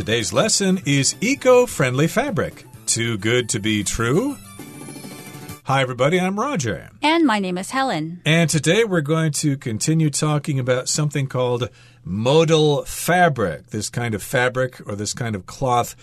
[0.00, 2.64] Today's lesson is eco friendly fabric.
[2.86, 4.38] Too good to be true?
[5.64, 6.88] Hi, everybody, I'm Roger.
[7.02, 8.22] And my name is Helen.
[8.24, 11.68] And today we're going to continue talking about something called
[12.02, 13.66] modal fabric.
[13.66, 15.94] This kind of fabric or this kind of cloth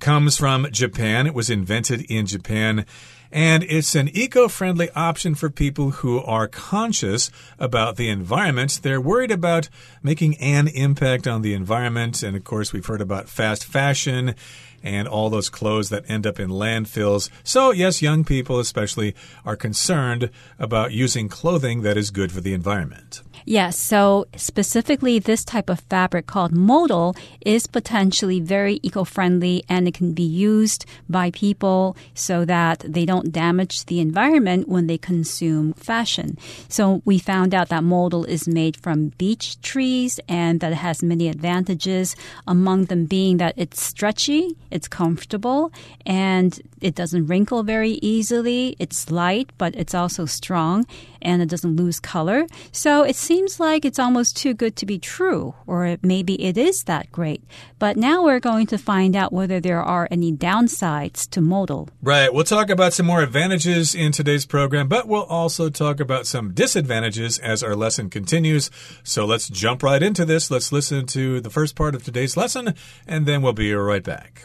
[0.00, 1.26] comes from Japan.
[1.26, 2.86] It was invented in Japan
[3.32, 8.80] and it's an eco friendly option for people who are conscious about the environment.
[8.82, 9.70] They're worried about
[10.02, 12.22] making an impact on the environment.
[12.22, 14.34] And of course, we've heard about fast fashion
[14.82, 17.30] and all those clothes that end up in landfills.
[17.42, 19.14] So, yes, young people especially
[19.46, 20.28] are concerned
[20.58, 23.22] about using clothing that is good for the environment.
[23.44, 29.88] Yes, so specifically, this type of fabric called modal is potentially very eco friendly and
[29.88, 34.98] it can be used by people so that they don't damage the environment when they
[34.98, 36.38] consume fashion.
[36.68, 41.02] So, we found out that modal is made from beech trees and that it has
[41.02, 42.14] many advantages,
[42.46, 45.72] among them being that it's stretchy, it's comfortable,
[46.06, 48.76] and it doesn't wrinkle very easily.
[48.78, 50.86] It's light, but it's also strong
[51.20, 52.46] and it doesn't lose color.
[52.72, 56.84] So, it seems like it's almost too good to be true, or maybe it is
[56.84, 57.42] that great.
[57.78, 61.88] But now we're going to find out whether there are any downsides to modal.
[62.02, 62.30] Right.
[62.30, 66.52] We'll talk about some more advantages in today's program, but we'll also talk about some
[66.52, 68.70] disadvantages as our lesson continues.
[69.02, 70.50] So let's jump right into this.
[70.50, 72.74] Let's listen to the first part of today's lesson,
[73.06, 74.44] and then we'll be right back.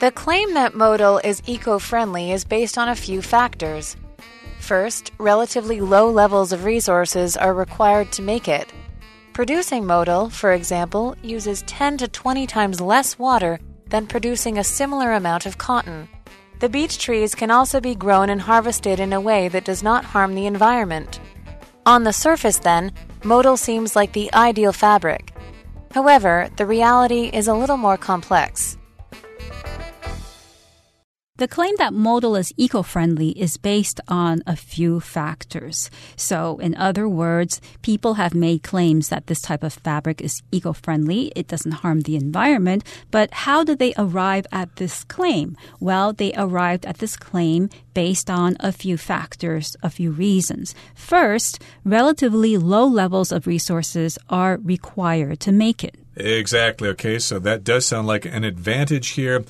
[0.00, 3.94] The claim that modal is eco friendly is based on a few factors.
[4.72, 8.72] First, relatively low levels of resources are required to make it.
[9.34, 15.12] Producing modal, for example, uses 10 to 20 times less water than producing a similar
[15.12, 16.08] amount of cotton.
[16.60, 20.06] The beech trees can also be grown and harvested in a way that does not
[20.06, 21.20] harm the environment.
[21.84, 25.34] On the surface, then, modal seems like the ideal fabric.
[25.90, 28.78] However, the reality is a little more complex.
[31.42, 35.90] The claim that modal is eco friendly is based on a few factors.
[36.14, 40.72] So, in other words, people have made claims that this type of fabric is eco
[40.72, 42.84] friendly, it doesn't harm the environment.
[43.10, 45.56] But how did they arrive at this claim?
[45.80, 50.76] Well, they arrived at this claim based on a few factors, a few reasons.
[50.94, 55.96] First, relatively low levels of resources are required to make it.
[56.14, 56.88] Exactly.
[56.90, 59.44] Okay, so that does sound like an advantage here.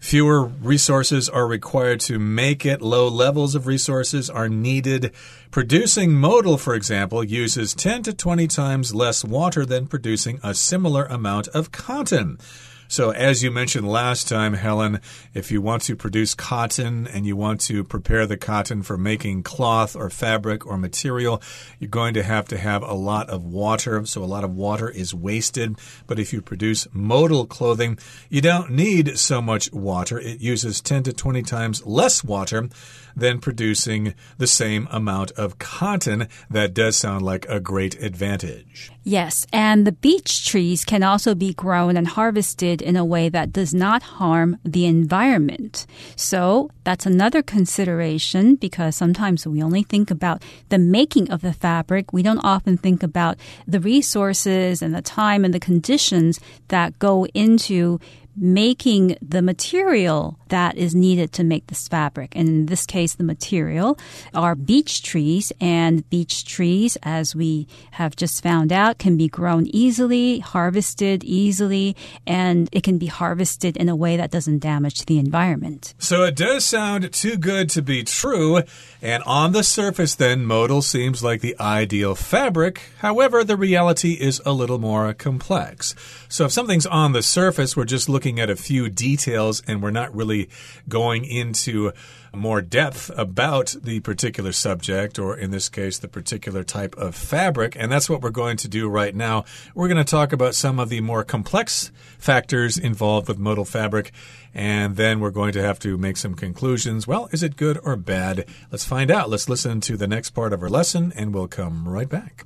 [0.00, 2.82] Fewer resources are required to make it.
[2.82, 5.12] Low levels of resources are needed.
[5.50, 11.04] Producing modal, for example, uses 10 to 20 times less water than producing a similar
[11.04, 12.38] amount of cotton.
[12.88, 15.00] So, as you mentioned last time, Helen,
[15.34, 19.42] if you want to produce cotton and you want to prepare the cotton for making
[19.42, 21.42] cloth or fabric or material,
[21.80, 24.06] you're going to have to have a lot of water.
[24.06, 25.78] So, a lot of water is wasted.
[26.06, 27.98] But if you produce modal clothing,
[28.28, 30.18] you don't need so much water.
[30.20, 32.68] It uses 10 to 20 times less water
[33.16, 36.28] than producing the same amount of cotton.
[36.48, 38.92] That does sound like a great advantage.
[39.08, 43.52] Yes, and the beech trees can also be grown and harvested in a way that
[43.52, 45.86] does not harm the environment.
[46.16, 52.12] So that's another consideration because sometimes we only think about the making of the fabric.
[52.12, 57.26] We don't often think about the resources and the time and the conditions that go
[57.26, 58.00] into
[58.36, 62.36] making the material that is needed to make this fabric.
[62.36, 63.98] And in this case, the material
[64.34, 69.66] are beech trees, and beech trees, as we have just found out, can be grown
[69.68, 75.18] easily, harvested easily, and it can be harvested in a way that doesn't damage the
[75.18, 75.94] environment.
[75.98, 78.62] So it does sound too good to be true.
[79.02, 82.80] And on the surface, then, modal seems like the ideal fabric.
[82.98, 85.94] However, the reality is a little more complex.
[86.28, 89.92] So if something's on the surface, we're just looking at a few details and we're
[89.92, 90.48] not really
[90.88, 91.92] going into
[92.34, 97.76] more depth about the particular subject, or in this case, the particular type of fabric.
[97.78, 99.44] And that's what we're going to do right now.
[99.76, 104.10] We're going to talk about some of the more complex factors involved with modal fabric.
[104.52, 107.06] And then we're going to have to make some conclusions.
[107.06, 108.44] Well, is it good or bad?
[108.72, 109.30] Let's find out.
[109.30, 112.44] Let's listen to the next part of our lesson, and we'll come right back.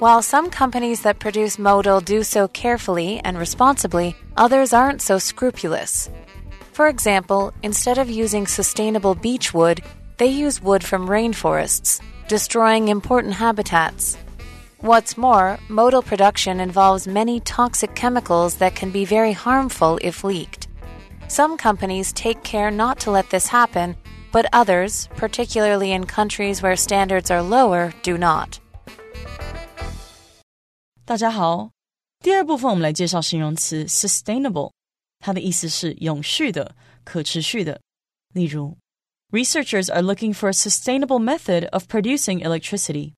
[0.00, 6.08] While some companies that produce modal do so carefully and responsibly, others aren't so scrupulous.
[6.72, 9.82] For example, instead of using sustainable beech wood,
[10.16, 14.16] they use wood from rainforests, destroying important habitats.
[14.78, 20.68] What's more, modal production involves many toxic chemicals that can be very harmful if leaked.
[21.28, 23.96] Some companies take care not to let this happen,
[24.32, 28.60] but others, particularly in countries where standards are lower, do not.
[31.09, 31.69] 大家好。
[32.23, 34.71] 第二部分我们来介绍形容词 sustainable，
[35.19, 37.79] 它的意思是永续的、可持续的。
[38.33, 38.75] 例如，
[39.31, 43.13] Researchers are looking for a sustainable method of producing electricity。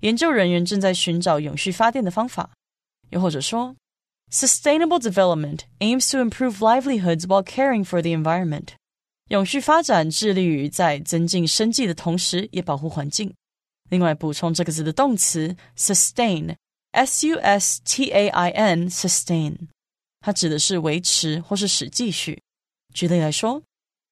[0.00, 2.50] 研究人员正在寻找永续发电的方法。
[3.10, 3.76] 又或者说，
[4.32, 8.70] Sustainable development aims to improve livelihoods while caring for the environment。
[9.28, 13.32] 永续发展致力于在增进生计的同时，也保护环境。
[13.90, 15.56] 另外，补充这个字的动词
[16.92, 19.68] sustain，s u s t a i n，sustain，
[20.20, 22.42] 它指的是维持或是使继续。
[22.94, 23.62] 举例来说，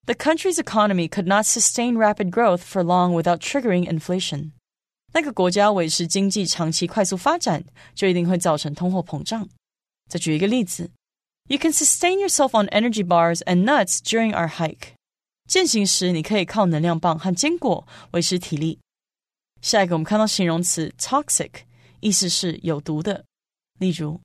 [0.05, 4.51] The country's economy could not sustain rapid growth for long without triggering inflation。
[5.13, 9.49] 那个国家维持经济长期快速发展，就一定会造成通货膨胀。
[10.09, 10.91] 再举一个例子，
[11.49, 14.93] You can sustain yourself on energy bars and nuts during our hike。
[15.47, 18.79] 践行时，你可以靠能量棒和坚果维持体力。
[19.61, 21.51] 下一个，我们看到形容词 toxic，
[22.01, 23.25] 意思是有毒的。
[23.79, 24.19] 例如，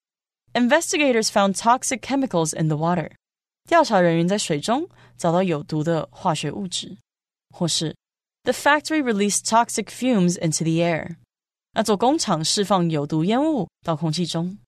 [0.54, 3.12] Investigators found toxic chemicals in the water。
[3.68, 6.98] 调查人员在水中找到有毒的化学物质。
[7.50, 7.94] 或是，
[8.44, 11.16] The factory released toxic fumes into the air。
[11.74, 14.58] 那座工厂释放有毒烟雾到空气中。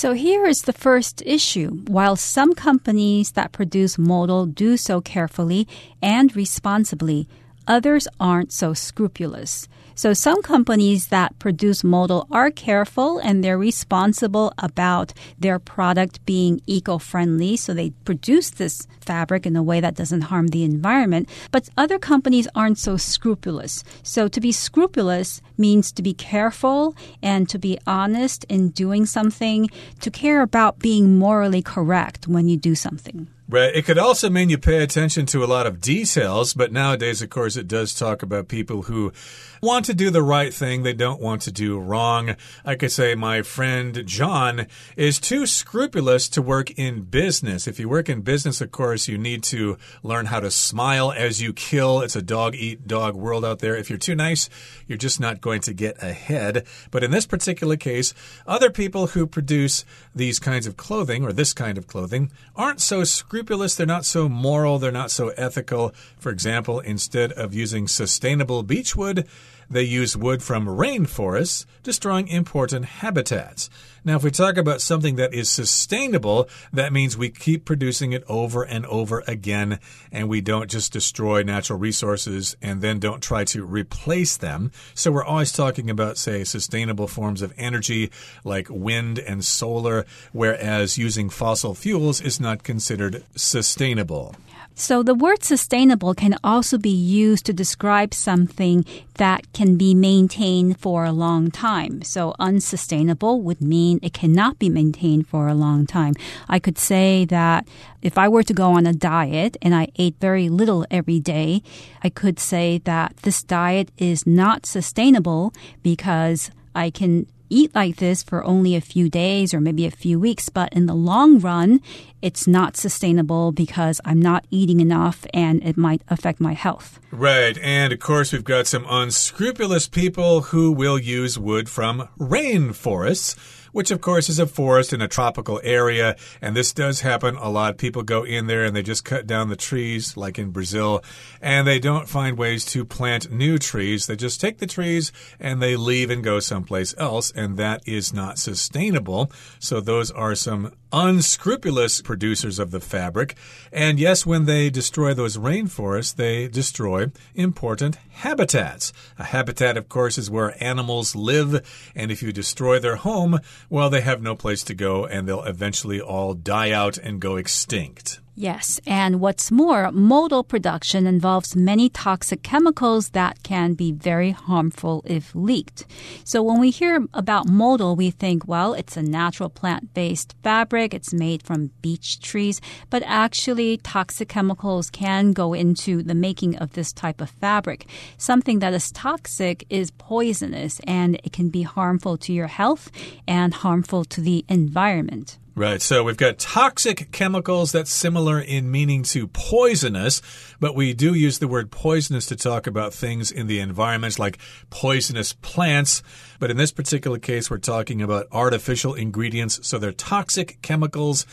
[0.00, 1.72] So here is the first issue.
[1.86, 5.68] While some companies that produce modal do so carefully
[6.00, 7.28] and responsibly,
[7.70, 9.68] others aren't so scrupulous.
[9.94, 16.62] So some companies that produce modal are careful and they're responsible about their product being
[16.66, 17.56] eco-friendly.
[17.58, 21.28] So they produce this fabric in a way that doesn't harm the environment.
[21.52, 23.84] But other companies aren't so scrupulous.
[24.02, 29.68] So to be scrupulous means to be careful and to be honest in doing something,
[30.00, 33.28] to care about being morally correct when you do something.
[33.50, 33.74] Right.
[33.74, 37.30] It could also mean you pay attention to a lot of details, but nowadays, of
[37.30, 39.12] course, it does talk about people who
[39.60, 40.84] want to do the right thing.
[40.84, 42.36] They don't want to do wrong.
[42.64, 47.66] I could say my friend John is too scrupulous to work in business.
[47.66, 51.42] If you work in business, of course, you need to learn how to smile as
[51.42, 52.02] you kill.
[52.02, 53.74] It's a dog eat dog world out there.
[53.74, 54.48] If you're too nice,
[54.86, 56.64] you're just not going to get ahead.
[56.92, 58.14] But in this particular case,
[58.46, 63.02] other people who produce these kinds of clothing or this kind of clothing aren't so
[63.02, 65.94] scrupulous scrupulous, they're not so moral, they're not so ethical.
[66.18, 69.26] For example, instead of using sustainable beechwood,
[69.70, 73.70] they use wood from rainforests, destroying important habitats.
[74.04, 78.24] Now, if we talk about something that is sustainable, that means we keep producing it
[78.28, 79.78] over and over again,
[80.10, 84.72] and we don't just destroy natural resources and then don't try to replace them.
[84.94, 88.10] So we're always talking about, say, sustainable forms of energy
[88.42, 94.34] like wind and solar, whereas using fossil fuels is not considered sustainable.
[94.80, 98.86] So the word sustainable can also be used to describe something
[99.18, 102.00] that can be maintained for a long time.
[102.00, 106.14] So unsustainable would mean it cannot be maintained for a long time.
[106.48, 107.68] I could say that
[108.00, 111.62] if I were to go on a diet and I ate very little every day,
[112.02, 118.22] I could say that this diet is not sustainable because I can eat like this
[118.22, 121.80] for only a few days or maybe a few weeks, but in the long run,
[122.22, 126.98] it's not sustainable because I'm not eating enough and it might affect my health.
[127.10, 127.58] Right.
[127.58, 133.90] And of course, we've got some unscrupulous people who will use wood from rainforests which
[133.90, 136.16] of course is a forest in a tropical area.
[136.40, 137.78] And this does happen a lot.
[137.78, 141.02] People go in there and they just cut down the trees, like in Brazil,
[141.40, 144.06] and they don't find ways to plant new trees.
[144.06, 148.12] They just take the trees and they leave and go someplace else, and that is
[148.12, 149.30] not sustainable.
[149.58, 153.36] So those are some unscrupulous producers of the fabric.
[153.72, 158.92] And yes, when they destroy those rainforests, they destroy important habitats.
[159.18, 161.90] A habitat, of course, is where animals live.
[161.94, 165.44] And if you destroy their home, well, they have no place to go and they'll
[165.44, 168.20] eventually all die out and go extinct.
[168.40, 175.02] Yes, and what's more, modal production involves many toxic chemicals that can be very harmful
[175.04, 175.84] if leaked.
[176.24, 180.94] So when we hear about modal, we think, well, it's a natural plant based fabric,
[180.94, 186.72] it's made from beech trees, but actually, toxic chemicals can go into the making of
[186.72, 187.86] this type of fabric.
[188.16, 192.90] Something that is toxic is poisonous and it can be harmful to your health
[193.28, 195.36] and harmful to the environment.
[195.60, 195.82] Right.
[195.82, 200.22] So we've got toxic chemicals that's similar in meaning to poisonous,
[200.58, 204.38] but we do use the word poisonous to talk about things in the environment like
[204.70, 206.02] poisonous plants.
[206.38, 209.60] But in this particular case, we're talking about artificial ingredients.
[209.68, 211.26] So they're toxic chemicals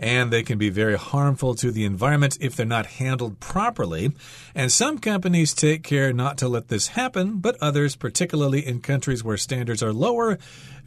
[0.00, 4.12] and they can be very harmful to the environment if they're not handled properly.
[4.54, 9.22] And some companies take care not to let this happen, but others, particularly in countries
[9.22, 10.38] where standards are lower,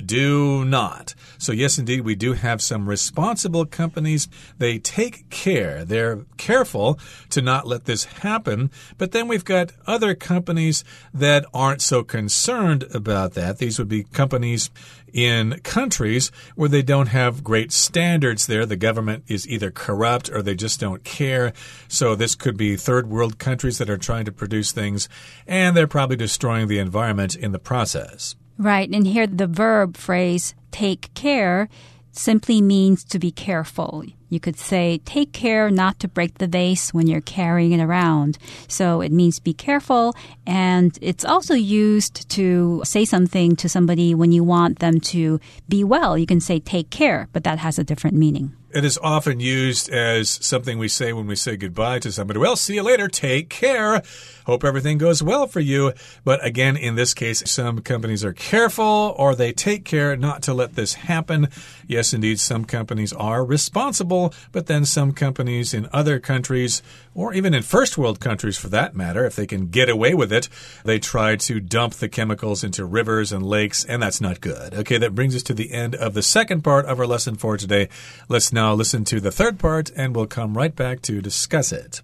[0.04, 1.14] do not.
[1.38, 4.28] So, yes, indeed, we do have some responsible companies.
[4.58, 8.72] They take care, they're careful to not let this happen.
[8.98, 13.60] But then we've got other companies that aren't so concerned about that.
[13.60, 14.72] These would be companies
[15.14, 18.66] in countries where they don't have great standards there.
[18.66, 21.54] The government is either corrupt or they just don't care.
[21.88, 25.08] So this could be third world countries that are trying to produce things
[25.48, 28.36] and they're probably destroying the environment in the process.
[28.58, 28.90] Right.
[28.90, 31.70] And here the verb phrase take care
[32.12, 34.04] simply means to be careful.
[34.34, 38.40] You could say, take care not to break the vase when you're carrying it around.
[38.68, 40.16] So it means be careful.
[40.48, 45.84] And it's also used to say something to somebody when you want them to be
[45.84, 46.18] well.
[46.18, 48.56] You can say, take care, but that has a different meaning.
[48.74, 52.40] It is often used as something we say when we say goodbye to somebody.
[52.40, 53.08] Well, see you later.
[53.08, 54.02] Take care.
[54.48, 55.94] Hope everything goes well for you.
[56.24, 60.56] But again, in this case, some companies are careful or they take care not to
[60.56, 61.50] let this happen.
[61.88, 66.82] Yes, indeed, some companies are responsible, but then some companies in other countries,
[67.16, 70.32] or even in first world countries for that matter, if they can get away with
[70.32, 70.50] it,
[70.86, 74.74] they try to dump the chemicals into rivers and lakes, and that's not good.
[74.74, 77.58] Okay, that brings us to the end of the second part of our lesson for
[77.58, 77.90] today.
[78.30, 82.02] Let's now listen to the third part, and we'll come right back to discuss it.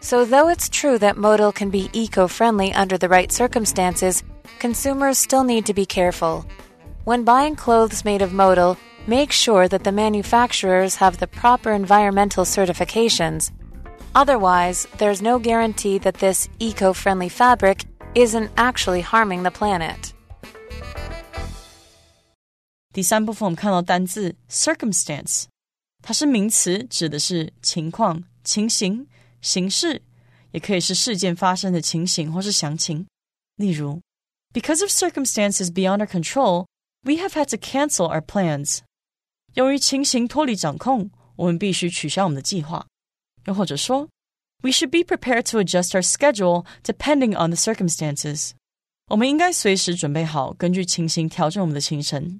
[0.00, 4.22] So, though it's true that modal can be eco friendly under the right circumstances,
[4.58, 6.46] consumers still need to be careful.
[7.04, 12.45] When buying clothes made of modal, make sure that the manufacturers have the proper environmental
[12.45, 13.51] certifications.
[14.13, 20.13] Otherwise, there's no guarantee that this eco friendly fabric isn't actually harming the planet.
[22.93, 25.45] 第三部分我们看到单字 circumstance，
[26.03, 29.07] 它是名词，指的是情况、情形、
[29.41, 30.01] 形式，
[30.51, 33.07] 也可以是事件发生的情形或是详情。
[33.55, 33.99] 例如，
[34.53, 36.67] Because of circumstances beyond our control,
[37.03, 38.81] we have had to cancel our plans.
[39.53, 42.85] 由于情形脱离掌控，我们必须取消我们的计划。
[43.45, 44.07] 又或者说，
[44.61, 48.51] We should be prepared to adjust our schedule depending on the circumstances.
[49.09, 52.39] 我们应该随时准备好，根据情形调整我们的行程。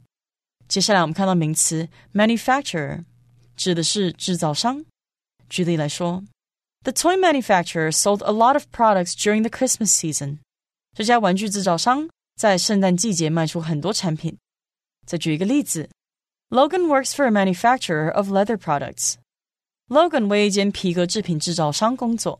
[0.67, 3.03] 接下来我们看到名词 manufacturer，
[3.55, 4.85] 指的是制造商。
[5.49, 6.23] 举例来说，
[6.83, 10.39] The toy manufacturer sold a lot of products during the Christmas season。
[10.95, 14.37] 这家玩具制造商在圣诞季节卖出很多产品。
[15.05, 15.89] 再举一个例子
[16.49, 22.39] ，Logan works for a manufacturer of leather products。Logan 为一间皮革制品制造商工作。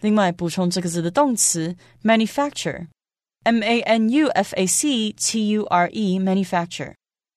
[0.00, 6.94] 另外，补充这个字的动词 manufacture，m a n u f a c t u r e，manufacture。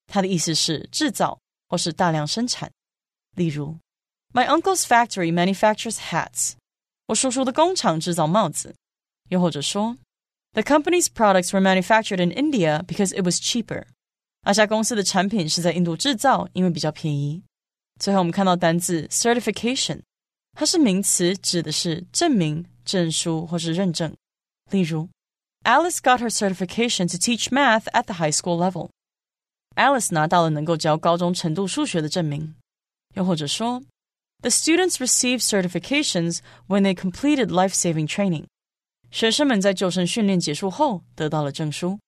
[0.08, 2.72] 它的意思是制造或是大量生产。
[3.36, 3.78] 例如，
[4.34, 6.54] My uncle's factory manufactures hats。
[7.08, 8.76] 我叔叔的工厂制造帽子。
[9.30, 9.98] 又或者说，
[10.54, 13.86] The company's products were manufactured in India because it was cheaper。
[14.44, 17.44] 那家公司的产品是在印度制造，因为比较便宜。
[18.00, 20.02] 最后，我们看到单字 certification，
[20.54, 24.16] 它是名词，指的是证明、证书或是认证。
[24.72, 25.10] 例如，
[25.64, 32.56] Alice got her certification to teach math at the high school level。Alice 拿到了能够教高中程度数学的证明。
[33.16, 33.84] 又或者说，
[34.42, 38.46] The students received certifications when they completed life-saving training。
[39.12, 42.00] 学生们在救生训练结束后得到了证书。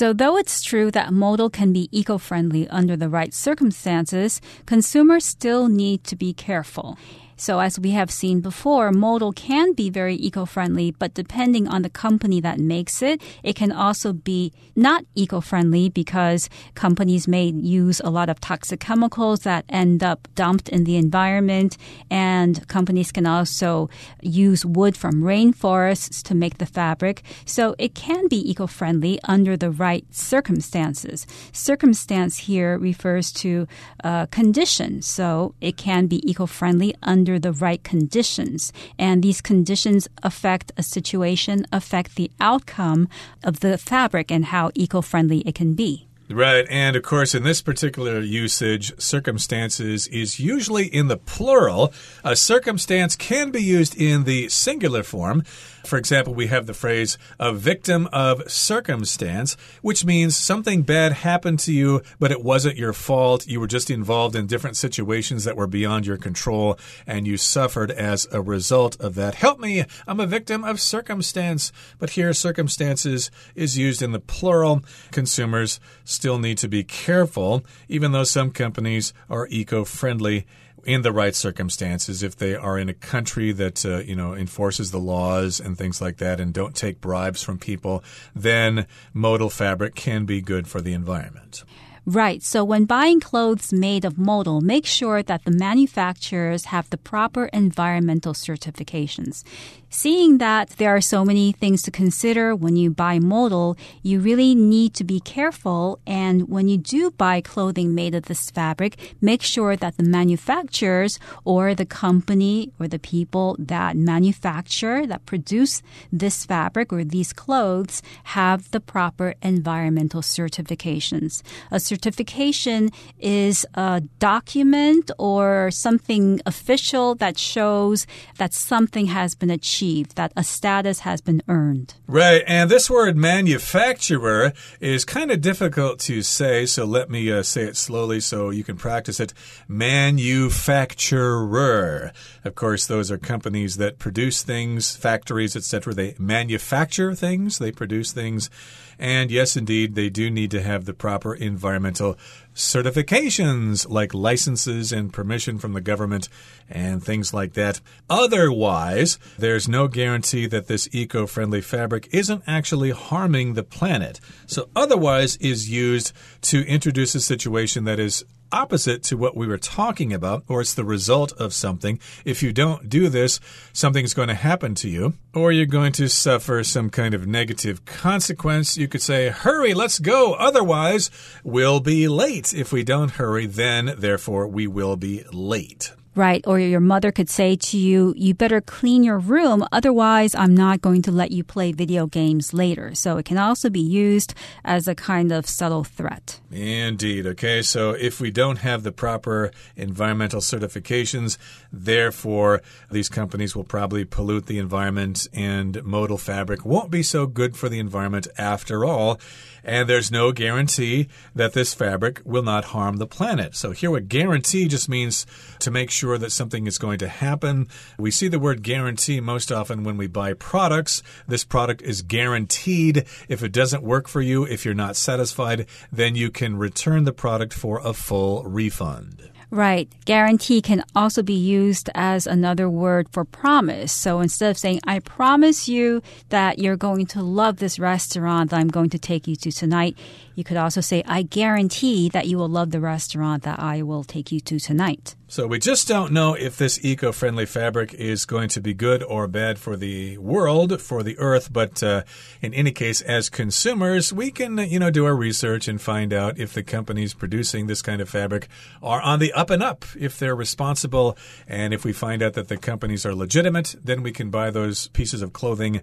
[0.00, 5.26] So, though it's true that modal can be eco friendly under the right circumstances, consumers
[5.26, 6.96] still need to be careful.
[7.40, 11.88] So as we have seen before, modal can be very eco-friendly, but depending on the
[11.88, 18.10] company that makes it, it can also be not eco-friendly because companies may use a
[18.10, 21.78] lot of toxic chemicals that end up dumped in the environment.
[22.10, 23.88] And companies can also
[24.20, 27.22] use wood from rainforests to make the fabric.
[27.46, 31.26] So it can be eco-friendly under the right circumstances.
[31.52, 33.66] Circumstance here refers to
[34.04, 35.02] uh, condition.
[35.02, 38.72] So it can be eco-friendly under under the right conditions.
[38.98, 43.08] And these conditions affect a situation, affect the outcome
[43.44, 46.09] of the fabric and how eco friendly it can be.
[46.32, 46.64] Right.
[46.70, 51.92] And of course, in this particular usage, circumstances is usually in the plural.
[52.22, 55.42] A circumstance can be used in the singular form.
[55.84, 61.58] For example, we have the phrase a victim of circumstance, which means something bad happened
[61.60, 63.46] to you, but it wasn't your fault.
[63.46, 67.90] You were just involved in different situations that were beyond your control, and you suffered
[67.90, 69.36] as a result of that.
[69.36, 71.72] Help me, I'm a victim of circumstance.
[71.98, 74.82] But here, circumstances is used in the plural.
[75.10, 75.80] Consumers
[76.20, 80.46] still need to be careful, even though some companies are eco friendly
[80.84, 84.90] in the right circumstances, if they are in a country that uh, you know enforces
[84.90, 89.94] the laws and things like that, and don't take bribes from people, then modal fabric
[89.94, 91.64] can be good for the environment.
[92.04, 92.42] Right.
[92.42, 97.46] So when buying clothes made of modal, make sure that the manufacturers have the proper
[97.46, 99.42] environmental certifications.
[99.92, 104.54] Seeing that there are so many things to consider when you buy modal, you really
[104.54, 105.98] need to be careful.
[106.06, 111.18] And when you do buy clothing made of this fabric, make sure that the manufacturers
[111.44, 115.82] or the company or the people that manufacture, that produce
[116.12, 118.00] this fabric or these clothes
[118.38, 121.42] have the proper environmental certifications.
[121.72, 128.06] A certification is a document or something official that shows
[128.38, 131.94] that something has been achieved, that a status has been earned.
[132.06, 132.44] Right.
[132.46, 137.62] And this word manufacturer is kind of difficult to say, so let me uh, say
[137.62, 139.32] it slowly so you can practice it.
[139.68, 142.12] Manufacturer.
[142.44, 145.94] Of course, those are companies that produce things, factories, etc.
[145.94, 148.50] They manufacture things, they produce things.
[148.98, 152.18] And yes, indeed, they do need to have the proper environmental
[152.60, 156.28] certifications like licenses and permission from the government
[156.68, 157.80] and things like that.
[158.08, 164.20] Otherwise, there's no guarantee that this eco friendly fabric isn't actually harming the planet.
[164.46, 166.12] So, otherwise is used
[166.42, 170.74] to introduce a situation that is opposite to what we were talking about, or it's
[170.74, 171.98] the result of something.
[172.24, 173.40] If you don't do this,
[173.72, 177.84] something's going to happen to you, or you're going to suffer some kind of negative
[177.84, 178.76] consequence.
[178.76, 181.10] You could say, Hurry, let's go, otherwise,
[181.44, 182.52] we'll be late.
[182.52, 186.46] If we don't hurry, then, therefore, we will be late right?
[186.46, 190.82] Or your mother could say to you, you better clean your room, otherwise, I'm not
[190.82, 192.94] going to let you play video games later.
[192.94, 196.38] So it can also be used as a kind of subtle threat.
[196.50, 197.26] Indeed.
[197.26, 201.38] Okay, so if we don't have the proper environmental certifications,
[201.72, 207.56] therefore, these companies will probably pollute the environment, and modal fabric won't be so good
[207.56, 209.18] for the environment after all.
[209.64, 213.54] And there's no guarantee that this fabric will not harm the planet.
[213.54, 215.26] So here, a guarantee just means
[215.60, 217.68] to make sure that something is going to happen.
[217.98, 221.02] We see the word guarantee most often when we buy products.
[221.26, 223.04] This product is guaranteed.
[223.28, 227.12] If it doesn't work for you, if you're not satisfied, then you can return the
[227.12, 229.30] product for a full refund.
[229.50, 229.88] Right.
[230.04, 233.90] Guarantee can also be used as another word for promise.
[233.90, 238.60] So instead of saying, I promise you that you're going to love this restaurant that
[238.60, 239.98] I'm going to take you to tonight,
[240.36, 244.04] you could also say, I guarantee that you will love the restaurant that I will
[244.04, 245.16] take you to tonight.
[245.30, 249.00] So we just don't know if this eco friendly fabric is going to be good
[249.00, 251.52] or bad for the world, for the earth.
[251.52, 252.02] But uh,
[252.42, 256.36] in any case, as consumers, we can, you know, do our research and find out
[256.36, 258.48] if the companies producing this kind of fabric
[258.82, 261.16] are on the up and up, if they're responsible.
[261.46, 264.88] And if we find out that the companies are legitimate, then we can buy those
[264.88, 265.80] pieces of clothing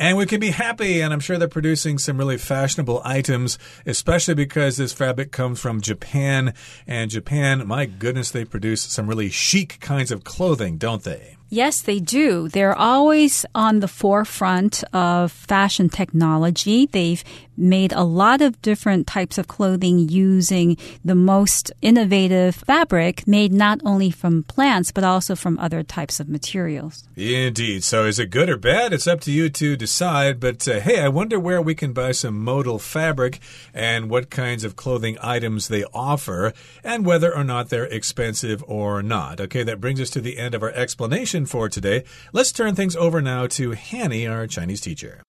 [0.00, 1.00] and we can be happy.
[1.00, 5.80] And I'm sure they're producing some really fashionable items, especially because this fabric comes from
[5.80, 6.54] Japan.
[6.86, 11.36] And Japan, my goodness, they produce some really chic kinds of clothing, don't they?
[11.52, 12.48] Yes, they do.
[12.48, 16.86] They're always on the forefront of fashion technology.
[16.86, 17.24] They've
[17.56, 23.80] made a lot of different types of clothing using the most innovative fabric made not
[23.84, 27.06] only from plants but also from other types of materials.
[27.16, 27.84] Indeed.
[27.84, 28.92] So is it good or bad?
[28.92, 30.40] It's up to you to decide.
[30.40, 33.40] But uh, hey, I wonder where we can buy some modal fabric
[33.74, 39.02] and what kinds of clothing items they offer and whether or not they're expensive or
[39.02, 39.40] not.
[39.40, 42.03] Okay, that brings us to the end of our explanation for today.
[42.33, 45.21] Let's turn things over now to Hanny, our Chinese teacher.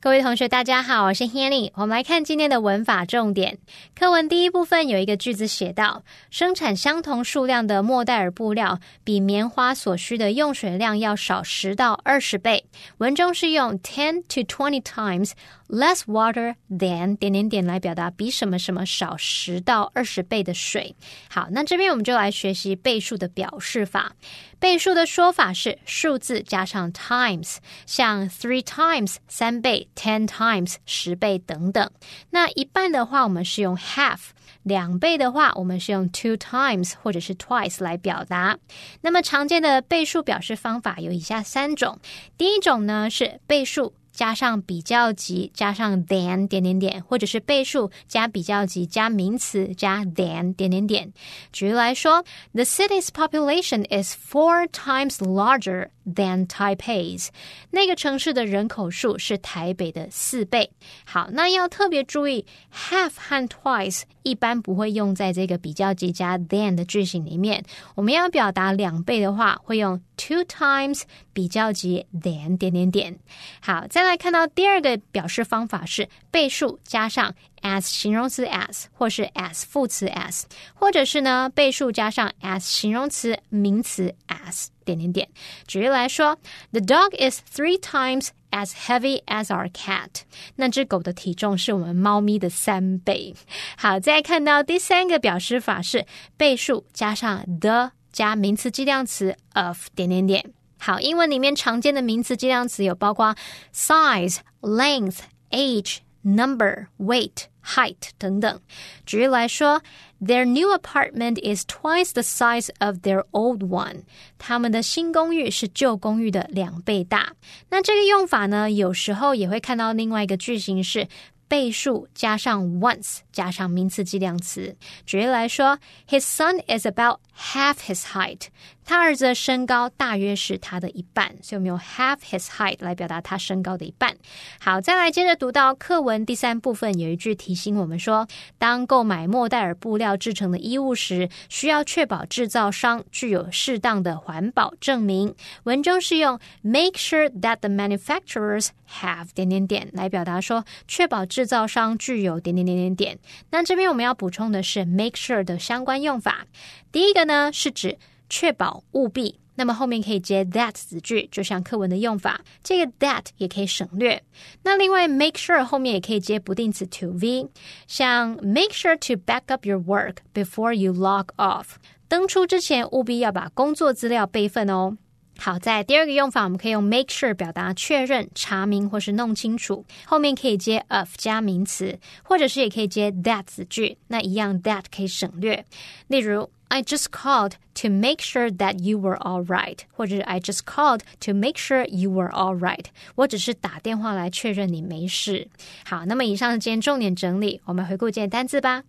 [0.00, 1.70] 各位同学，大家好，我是 Hanny。
[1.74, 3.58] 我们来看今天的文法重点。
[3.94, 12.64] 课文第一部分有一个句子写到：生产相同数量的莫代尔布料，比棉花所需的用水量要少十到二十倍。
[12.98, 15.32] 文中是用 ten to twenty times
[15.73, 20.95] less water than 点点点来表达比什么什么少十到二十倍的水。
[21.29, 24.13] 好，那这边我们就来学习倍数的表示法。
[24.59, 27.57] 倍数的说法是数字加上 times，
[27.87, 31.89] 像 three times 三倍，ten times 十倍等等。
[32.29, 34.19] 那一半的话，我们是用 half；
[34.61, 38.57] 两倍的话，我们是用 two times 或者是 twice 来表达。
[39.01, 41.99] 那么常见的倍数表示方法有以下三种。
[42.37, 43.95] 第一种呢是倍数。
[44.13, 51.11] 加上比较级，加上 than 点点点，或者是倍数加比较级加名词加 than 点点点。
[51.51, 52.23] 举例来说
[52.53, 57.29] ，The city's population is four times larger than Taipei's。
[57.71, 60.71] 那个城市的人口数是台北的四倍。
[61.05, 67.63] 好，那要特别注意，half 和 twice 一般不会用在这个比较级加 than 的句型里面。
[67.95, 71.01] 我们要表达两倍的话，会用 two times
[71.33, 73.19] 比较级 than 点点点。
[73.59, 85.27] 好，再来看到第二个表示方法是倍数加上 as 形容词 as，或是 as 副词 as，或者是呢倍数加上 as 形容词名词 as 点点点。
[85.67, 86.37] 举例来说
[86.71, 90.21] ，The dog is three times as heavy as our cat。
[90.55, 93.35] 那只狗的体重是我们猫咪的三倍。
[93.77, 96.05] 好，再看到第三个表示法是
[96.37, 100.53] 倍数加上 the 加名词计量词 of 点点点。
[100.77, 103.35] 好，英文里面常见的名词计量词有包括
[103.73, 108.59] size、length、age、number、weight、height 等等。
[109.05, 109.81] 举例来说
[110.21, 114.03] ，Their new apartment is twice the size of their old one。
[114.37, 117.33] 他们的新公寓是旧公寓的两倍大。
[117.69, 121.07] 那这个用法呢，有时候也会看到另外一个句型是。
[121.53, 124.75] 倍数加上 once 加上名词计量词。
[125.05, 125.77] 举例来说
[126.09, 128.47] ，His son is about half his height。
[128.85, 134.15] 他儿子的身高大约是他的一半，所以我们用 half his height 来表达他身高的一半。
[134.59, 145.33] 好，再来接着读到课文第三部分，有一句提醒我们说，当购买莫代尔布料制成的衣物时，需要确保制造商具有适当的环保证明。
[145.63, 148.69] 文中是用 make sure that the manufacturers
[149.01, 153.19] have 点点点来表达说，确保制造商具有点点点点点。
[153.51, 156.45] 那这边我们要补充的是 make sure 的相关用法。
[156.91, 157.97] 第一个呢是指
[158.29, 164.23] 确保务必，那么后面可以接 that 子句，就像课文的用法，这个 that 也可以省略。
[164.63, 167.47] 那另外 make sure 后面也可以接不定词 to v，
[167.87, 171.75] 像 make sure to back up your work before you log off，
[172.07, 174.97] 登出之前务必要把工作资料备份哦。
[175.37, 185.63] 好，在第二个用法，我们可以用 make sure 表达确认、查明或是弄清楚，后面可以接 of 加名词，或者是也可以接 that 子句，那一样 that 可以省略。
[186.07, 186.49] 例如。
[186.72, 191.56] I just called to make sure that you were all right，或者是 I just called to make
[191.56, 192.84] sure you were all right。
[193.14, 195.48] 我只是打电话来确认你没事。
[195.84, 198.82] 好，那么以上是今天重点整理，我们回顾今天单词吧。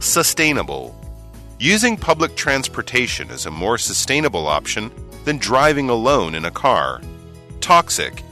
[0.00, 0.92] Sustainable.
[1.58, 4.90] Using public transportation is a more sustainable option
[5.24, 7.00] than driving alone in a car.
[7.60, 8.22] Toxic.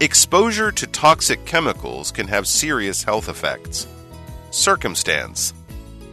[0.00, 3.86] Exposure to toxic chemicals can have serious health effects.
[4.50, 5.54] Circumstance.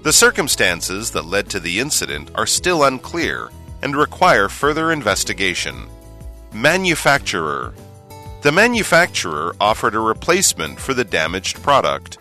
[0.08, 3.50] The circumstances that led to the incident are still unclear
[3.82, 5.86] and require further investigation.
[6.50, 7.74] Manufacturer
[8.40, 12.16] The manufacturer offered a replacement for the damaged product.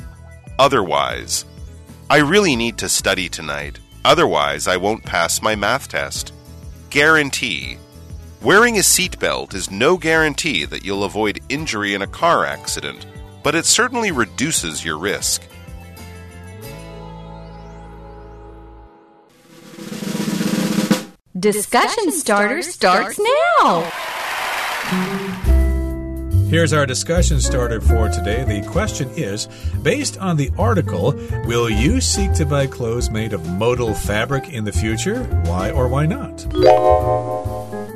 [0.59, 1.45] Otherwise,
[2.09, 6.33] I really need to study tonight, otherwise, I won't pass my math test.
[6.89, 7.77] Guarantee
[8.41, 13.05] Wearing a seatbelt is no guarantee that you'll avoid injury in a car accident,
[13.43, 15.41] but it certainly reduces your risk.
[21.51, 23.81] Discussion starter starts now.
[26.49, 28.43] Here's our discussion starter for today.
[28.43, 29.47] The question is
[29.81, 31.13] Based on the article,
[31.45, 35.23] will you seek to buy clothes made of modal fabric in the future?
[35.45, 36.45] Why or why not?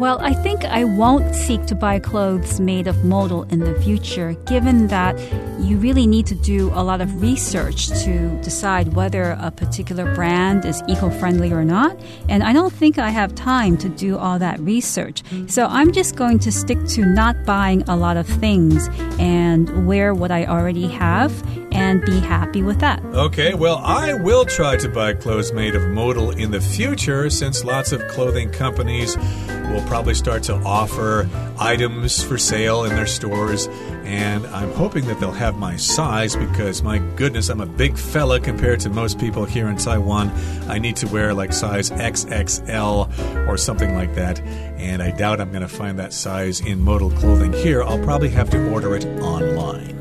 [0.01, 4.33] Well, I think I won't seek to buy clothes made of modal in the future,
[4.47, 5.15] given that
[5.59, 10.65] you really need to do a lot of research to decide whether a particular brand
[10.65, 11.95] is eco friendly or not.
[12.29, 15.21] And I don't think I have time to do all that research.
[15.45, 19.50] So I'm just going to stick to not buying a lot of things and
[19.87, 21.31] wear what I already have
[21.71, 23.03] and be happy with that.
[23.05, 27.63] Okay, well, I will try to buy clothes made of modal in the future since
[27.63, 31.29] lots of clothing companies will probably start to offer
[31.61, 33.67] items for sale in their stores,
[34.03, 38.39] and I'm hoping that they'll have my size because, my goodness, I'm a big fella
[38.39, 40.31] compared to most people here in Taiwan.
[40.67, 45.51] I need to wear like size XXL or something like that, and I doubt I'm
[45.51, 47.83] going to find that size in modal clothing here.
[47.83, 50.00] I'll probably have to order it online.